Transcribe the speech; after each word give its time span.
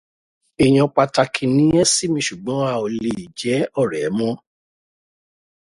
Èèyàn 0.63 0.89
pàtàkì 0.95 1.43
ni 1.55 1.65
ẹ 1.81 1.83
sí 1.93 2.05
mi 2.13 2.21
ṣùgbọ́n 2.27 2.61
a 2.71 2.73
ò 2.83 2.87
lé 3.03 3.13
jẹ́ 3.39 3.67
ọ̀rẹ́ 3.81 4.13
mọ. 4.17 4.29